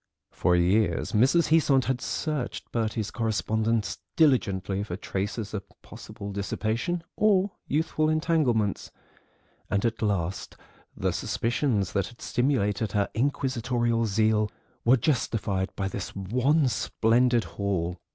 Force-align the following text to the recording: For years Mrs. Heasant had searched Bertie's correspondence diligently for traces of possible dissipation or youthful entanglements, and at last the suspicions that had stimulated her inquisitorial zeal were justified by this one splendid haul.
For 0.31 0.55
years 0.55 1.11
Mrs. 1.11 1.49
Heasant 1.49 1.85
had 1.85 2.01
searched 2.01 2.71
Bertie's 2.71 3.11
correspondence 3.11 3.99
diligently 4.15 4.81
for 4.81 4.95
traces 4.95 5.53
of 5.53 5.61
possible 5.83 6.31
dissipation 6.31 7.03
or 7.15 7.51
youthful 7.67 8.09
entanglements, 8.09 8.89
and 9.69 9.85
at 9.85 10.01
last 10.01 10.57
the 10.97 11.13
suspicions 11.13 11.93
that 11.93 12.07
had 12.07 12.19
stimulated 12.19 12.93
her 12.93 13.11
inquisitorial 13.13 14.07
zeal 14.07 14.49
were 14.83 14.97
justified 14.97 15.69
by 15.75 15.87
this 15.87 16.15
one 16.15 16.67
splendid 16.67 17.43
haul. 17.43 17.99